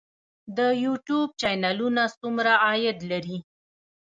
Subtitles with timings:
[0.57, 3.37] د یوټیوب چینلونه څومره عاید لري؟